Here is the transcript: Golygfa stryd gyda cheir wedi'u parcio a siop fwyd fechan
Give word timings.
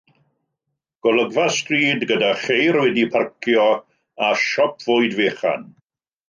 Golygfa 1.07 1.43
stryd 1.57 2.05
gyda 2.11 2.31
cheir 2.45 2.79
wedi'u 2.85 3.11
parcio 3.17 3.67
a 4.29 4.31
siop 4.47 4.83
fwyd 4.87 5.17
fechan 5.21 5.71